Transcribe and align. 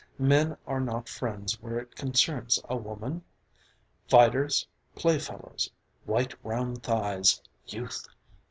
Men 0.17 0.57
are 0.65 0.79
not 0.79 1.07
friends 1.07 1.61
where 1.61 1.77
it 1.77 1.93
concerns 1.95 2.59
a 2.67 2.75
woman? 2.75 3.23
Fighters. 4.09 4.65
Playfellows. 4.95 5.69
White 6.05 6.33
round 6.43 6.81
thighs! 6.81 7.39
Youth! 7.67 8.07